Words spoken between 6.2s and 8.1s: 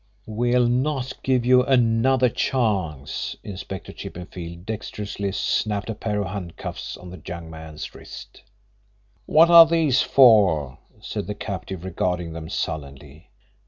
of handcuffs on the young man's